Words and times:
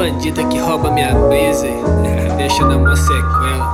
bandida 0.00 0.42
que 0.44 0.58
rouba 0.58 0.90
minha 0.92 1.14
brisa 1.14 1.66
deixa 2.38 2.64
na 2.64 2.78
mó 2.78 2.96
sequela 2.96 3.66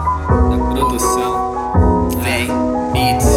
da 0.51 0.75
produção. 0.75 2.09
Vem, 2.21 2.49
beats. 2.93 3.31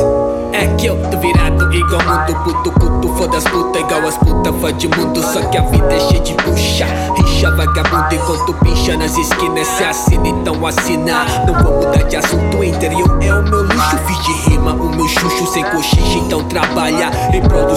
É 0.53 0.65
que 0.75 0.87
eu 0.87 0.97
tô 1.11 1.17
virado 1.19 1.71
igual 1.71 2.01
mundo 2.01 2.43
puto, 2.43 2.71
puto, 2.71 3.07
foda 3.09 3.37
as 3.37 3.43
puta 3.43 3.77
igual 3.77 4.07
as 4.07 4.17
puta 4.17 4.51
fã 4.53 4.73
de 4.73 4.87
mundo. 4.87 5.21
Só 5.21 5.39
que 5.49 5.57
a 5.59 5.61
vida 5.61 5.93
é 5.93 5.99
cheia 5.99 6.19
de 6.19 6.33
bucha, 6.33 6.87
rixa 7.15 7.51
vagabundo 7.51 8.15
enquanto 8.15 8.53
pincha 8.55 8.97
nas 8.97 9.15
esquinas. 9.15 9.67
Se 9.67 9.83
assina, 9.83 10.27
então 10.27 10.65
assina. 10.65 11.25
Não 11.45 11.63
vou 11.63 11.75
mudar 11.75 12.03
de 12.05 12.15
assunto, 12.15 12.63
interior 12.63 13.19
é 13.21 13.33
o 13.35 13.43
meu 13.43 13.61
luxo. 13.61 13.97
Fiz 14.07 14.25
de 14.25 14.49
rima 14.49 14.73
o 14.73 14.89
meu 14.89 15.07
chucho 15.07 15.45
sem 15.45 15.63
cochicha, 15.65 16.17
então 16.17 16.43
trabalha 16.45 17.11
em 17.31 17.41
prol 17.41 17.67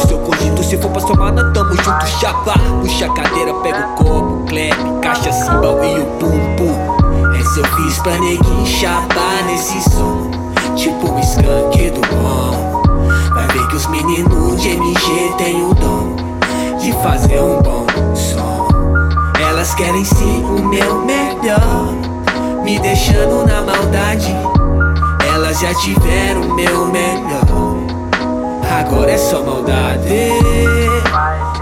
Essa 7.53 7.61
eu 7.61 7.67
fiz 7.77 7.99
pra 7.99 8.19
neguinho 8.19 8.65
chapar 8.65 9.45
nesse 9.45 9.79
som. 9.91 10.31
Tipo 10.75 11.13
um 11.13 11.19
skunk 11.19 11.91
do 11.91 12.01
bom. 12.09 12.83
Vai 13.35 13.47
ver 13.49 13.69
que 13.69 13.77
os 13.77 13.87
meninos 13.89 14.59
de 14.59 14.71
MG 14.71 15.35
têm 15.37 15.63
o 15.63 15.75
dom 15.75 16.17
de 16.81 16.95
fazer 17.03 17.39
um 17.43 17.61
bom 17.61 17.85
som. 18.15 18.69
Elas 19.39 19.75
querem 19.75 20.03
sim 20.03 20.43
o 20.45 20.65
meu 20.65 21.05
melhor, 21.05 21.93
me 22.65 22.79
deixando 22.79 23.47
na 23.47 23.61
maldade. 23.61 24.35
Elas 25.35 25.61
já 25.61 25.75
tiveram 25.75 26.41
o 26.41 26.55
meu 26.55 26.87
melhor, 26.87 27.77
agora 28.81 29.11
é 29.11 29.19
só 29.19 29.43
maldade. 29.43 30.09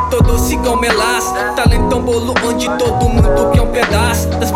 Todo 0.09 0.39
cigão 0.39 0.77
melas, 0.77 1.35
talentão 1.57 2.01
bolo 2.01 2.33
onde 2.47 2.69
todo 2.79 3.09
mundo 3.09 3.51
quer 3.53 3.63
um 3.63 3.73
pedaço. 3.73 4.29
Das 4.39 4.53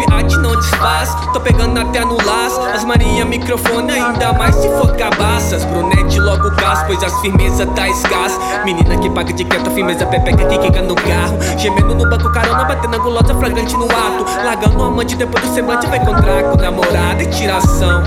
tô 1.33 1.41
pegando 1.41 1.79
até 1.79 2.01
no 2.01 2.17
laço. 2.25 2.61
As 2.75 2.84
Maria 2.84 3.25
microfone, 3.25 3.93
ainda 3.93 4.33
mais 4.33 4.55
se 4.55 4.69
for 4.69 4.95
cabaças. 4.97 5.65
Brunete 5.65 6.19
logo 6.20 6.51
gás, 6.57 6.83
pois 6.87 7.03
as 7.03 7.20
firmeza 7.20 7.67
tá 7.67 7.89
escassa. 7.89 8.39
Menina 8.65 8.97
que 8.97 9.11
paga 9.11 9.33
de 9.33 9.45
quieto, 9.45 9.70
firmeza 9.70 10.07
pepeca 10.07 10.45
que 10.45 10.59
quica 10.59 10.83
no 10.83 10.95
carro. 10.95 11.39
Gemendo 11.59 11.95
no 11.95 12.09
banco, 12.09 12.33
carona, 12.33 12.65
batendo 12.65 12.97
a 12.97 12.98
gulosa, 12.98 13.35
flagrante 13.35 13.77
no 13.77 13.85
ato. 13.85 14.25
Largando 14.45 14.79
o 14.79 14.85
amante 14.85 15.17
depois 15.17 15.45
do 15.45 15.55
semblante, 15.55 15.87
vai 15.87 15.98
encontrar 15.98 16.42
com 16.45 16.57
namorada 16.57 17.23
e 17.23 17.27
tiração. 17.27 18.03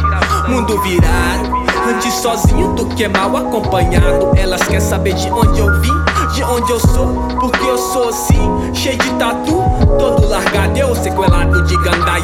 Mundo 0.47 0.81
virado. 0.81 1.57
Antes 1.87 2.15
sozinho 2.15 2.73
do 2.73 2.85
que 2.87 3.07
mal 3.07 3.35
acompanhado. 3.37 4.31
Elas 4.35 4.61
querem 4.63 4.81
saber 4.81 5.13
de 5.13 5.31
onde 5.31 5.59
eu 5.59 5.81
vim, 5.81 5.93
de 6.33 6.43
onde 6.43 6.69
eu 6.69 6.79
sou, 6.79 7.07
porque 7.39 7.65
eu 7.65 7.77
sou 7.77 8.09
assim, 8.09 8.73
cheio 8.73 8.97
de 8.97 9.09
tatu, 9.11 9.63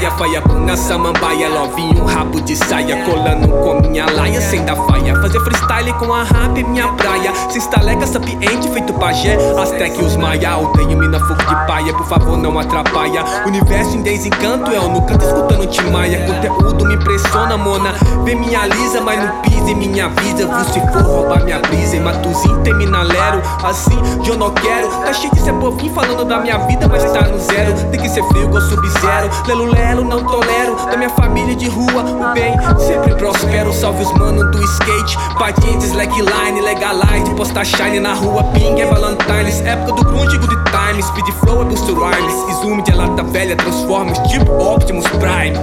gandaia, 0.04 0.12
faia 0.12 0.42
na 0.66 0.76
samambaia. 0.76 1.50
Lovinho, 1.50 2.06
rabo 2.06 2.42
de 2.42 2.56
saia, 2.56 3.04
colando 3.06 3.48
com 3.48 3.88
minha 3.88 4.06
laia, 4.06 4.42
sem 4.42 4.64
dar 4.66 4.76
faia. 4.76 5.16
Fazer 5.22 5.40
freestyle 5.40 5.94
com 5.94 6.14
a 6.14 6.24
rap 6.24 6.60
é 6.60 6.64
minha 6.64 6.88
praia. 6.94 7.34
Se 7.50 7.60
estaleca 7.60 8.06
sapiente, 8.06 8.70
feito 8.72 8.94
pajé. 8.94 9.38
Aztec 9.60 10.00
e 10.00 10.04
os 10.04 10.18
maia, 10.18 10.58
odeio 10.58 10.98
mina 10.98 11.20
fogo 11.20 11.44
de 11.44 11.68
paia, 11.68 11.94
por 11.94 12.06
favor 12.06 12.38
não 12.38 12.58
atrapalha. 12.60 13.24
Universo 13.46 13.98
em 13.98 14.02
desencanto, 14.02 14.72
eu 14.72 14.90
no 14.90 15.02
canto 15.04 15.26
escutando 15.26 15.66
Timaya. 15.68 16.26
Conteúdo 16.26 16.86
me 16.86 16.96
impressiona, 16.96 17.58
mona. 17.58 17.94
Vê 18.24 18.36
minha 18.36 18.66
lisa, 18.66 19.02
mas 19.02 19.20
não 19.20 19.42
pise 19.42 19.76
minha 19.76 20.10
vida. 20.10 20.48
Viu 20.48 20.66
se 20.66 20.80
for 20.92 21.02
roubar 21.02 21.44
minha 21.44 21.60
brisa. 21.60 21.96
Em 21.96 22.00
Matuzinho 22.02 22.62
terminalero, 22.64 23.42
assim 23.64 24.02
de 24.22 24.30
eu 24.30 24.38
não 24.38 24.52
quero. 24.52 24.88
Tá 24.88 25.14
cheio 25.14 25.34
de 25.34 25.42
ser 25.42 25.54
povinho 25.54 25.94
falando 25.94 26.26
da 26.26 26.40
minha 26.40 26.58
vida, 26.60 26.88
mas 26.88 27.04
tá 27.12 27.22
no 27.22 27.40
zero. 27.40 27.74
Tem 27.92 28.00
que 28.00 28.10
ser 28.10 28.24
frio 28.24 28.44
igual 28.44 28.62
sub-zero. 28.62 29.30
Lelo 29.48 29.66
lelo, 29.66 29.93
não 30.02 30.24
tolero. 30.24 30.76
Da 30.90 30.96
minha 30.96 31.10
família 31.10 31.56
de 31.56 31.68
rua, 31.68 32.04
o 32.04 32.34
bem 32.34 32.56
sempre 32.80 33.14
prospero. 33.16 33.74
Salve 33.74 34.04
os 34.04 34.14
mano 34.14 34.50
do 34.50 34.64
skate. 34.64 35.18
Patins, 35.38 35.84
slackline, 35.84 36.62
legalize. 36.62 37.34
Posta 37.36 37.66
shine 37.66 38.00
na 38.00 38.14
rua, 38.14 38.44
ping 38.54 38.80
é 38.80 38.86
Valentine's. 38.86 39.60
Época 39.62 39.94
do 39.94 40.06
grunge, 40.06 40.38
good 40.38 40.64
time. 40.72 41.04
Speed 41.04 41.34
flow 41.42 41.64
é 41.64 41.66
boost 41.66 41.92
rhymes. 41.92 42.62
Zoom 42.62 42.82
de 42.82 42.94
lata 42.94 43.24
velha, 43.24 43.58
transforma 43.58 44.14
tipo 44.30 44.54
Optimus 44.54 45.06
Prime. 45.08 45.58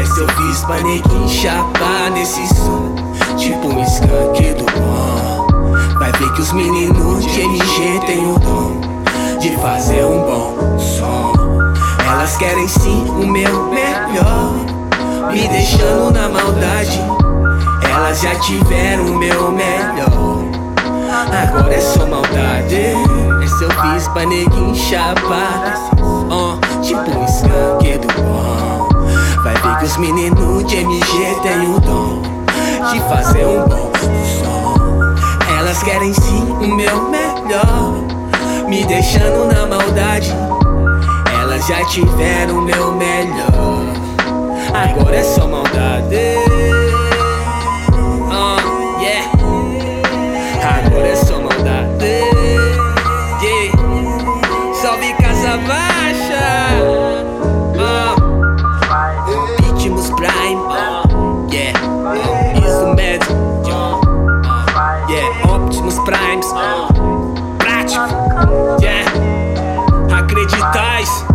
Essa 0.00 0.20
eu 0.20 0.28
fiz 0.28 0.64
pra 0.64 0.78
chapar 1.28 2.10
nesse 2.12 2.46
som 2.54 2.94
Tipo 3.36 3.68
um 3.68 3.82
skunk 3.82 4.54
do 4.54 4.64
bom 4.64 5.46
Vai 5.98 6.12
ver 6.12 6.32
que 6.32 6.40
os 6.40 6.52
meninos 6.52 7.24
de 7.26 7.40
MG 7.40 8.00
têm 8.06 8.26
o 8.26 8.38
dom 8.38 8.80
De 9.38 9.50
fazer 9.56 10.04
um 10.04 10.22
bom 10.22 10.78
som 10.78 11.39
Elas 12.10 12.36
querem 12.36 12.66
sim 12.66 13.04
o 13.08 13.24
meu 13.24 13.70
melhor 13.70 14.52
Me 15.32 15.46
deixando 15.46 16.10
na 16.10 16.28
maldade. 16.28 17.00
Elas 17.88 18.20
já 18.20 18.34
tiveram 18.34 19.06
o 19.06 19.16
meu 19.16 19.52
melhor. 19.52 20.42
Agora 21.08 21.72
é 21.72 21.80
só 21.80 22.04
maldade. 22.04 22.74
Essa 23.44 23.64
eu 23.64 23.70
fiz 23.70 24.08
pra 24.08 24.26
neguinho 24.26 24.74
chapar 24.74 25.90
uh, 26.00 26.58
Tipo 26.82 27.16
um 27.16 27.24
skunk 27.26 27.98
do 27.98 28.08
bom. 28.20 28.88
Vai 29.44 29.54
ver 29.54 29.78
que 29.78 29.84
os 29.84 29.96
meninos 29.96 30.64
de 30.64 30.78
MG 30.78 31.36
têm 31.42 31.74
o 31.74 31.78
dom 31.78 32.22
De 32.90 32.98
fazer 33.08 33.46
um 33.46 33.68
bom 33.68 33.92
som. 34.42 35.54
Elas 35.56 35.80
querem 35.84 36.12
sim 36.12 36.42
o 36.60 36.74
meu 36.74 37.08
melhor 37.08 38.66
Me 38.68 38.84
deixando 38.84 39.46
na 39.54 39.64
maldade 39.64 40.34
já 41.68 41.84
tiveram 41.84 42.62
meu 42.62 42.92
melhor. 42.92 43.84
Agora 44.72 45.16
é 45.16 45.22
só 45.22 45.46
maldade. 45.46 46.16
Uh, 48.28 49.00
yeah. 49.00 49.30
Agora 50.86 51.08
é 51.08 51.16
só 51.16 51.38
maldade. 51.38 52.06
Yeah. 53.42 54.74
Salve 54.80 55.12
Casa 55.14 55.58
Baixa. 55.58 56.70
Uh. 57.76 58.20
Prime. 60.16 60.60
Uh. 60.60 61.48
Yeah. 61.52 61.78
Isso 62.58 62.94
mesmo. 62.94 63.36
Uh. 63.66 64.00
Yeah. 65.10 65.54
Optimus 65.54 65.98
Primes. 66.00 66.46
Uh. 66.52 67.56
Prático. 67.58 68.08
Yeah. 68.80 69.04
Acreditais. 70.16 71.29